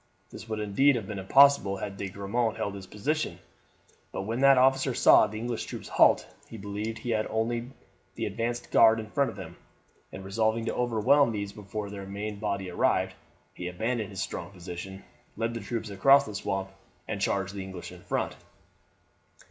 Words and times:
This 0.31 0.49
would 0.49 0.59
indeed 0.59 0.95
have 0.95 1.05
been 1.05 1.19
impossible 1.19 1.77
had 1.77 1.95
De 1.95 2.09
Grammont 2.09 2.57
held 2.57 2.73
his 2.73 2.87
position; 2.87 3.37
but 4.11 4.23
when 4.23 4.39
that 4.39 4.57
officer 4.57 4.95
saw 4.95 5.27
the 5.27 5.37
English 5.37 5.65
troops 5.67 5.89
halt 5.89 6.25
he 6.49 6.57
believed 6.57 6.97
he 6.97 7.11
had 7.11 7.27
only 7.27 7.69
the 8.15 8.25
advanced 8.25 8.71
guard 8.71 8.99
in 8.99 9.11
front 9.11 9.29
of 9.29 9.37
him, 9.37 9.57
and 10.11 10.25
resolving 10.25 10.65
to 10.65 10.73
overwhelm 10.73 11.31
these 11.31 11.53
before 11.53 11.91
their 11.91 12.07
main 12.07 12.39
body 12.39 12.67
arrived, 12.71 13.13
he 13.53 13.67
abandoned 13.67 14.09
his 14.09 14.19
strong 14.23 14.49
position, 14.49 15.03
led 15.37 15.53
the 15.53 15.59
troops 15.59 15.91
across 15.91 16.25
the 16.25 16.33
swamp, 16.33 16.71
and 17.07 17.21
charged 17.21 17.53
the 17.53 17.61
English 17.61 17.91
in 17.91 18.01
front. 18.01 18.35